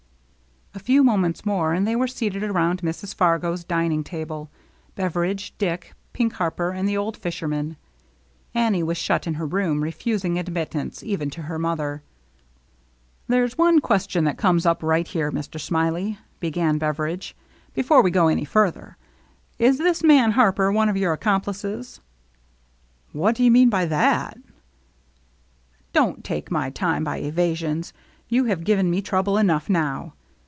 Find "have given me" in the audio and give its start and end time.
28.45-29.01